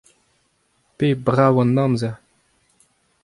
[0.95, 2.15] p'eo brav an amzer.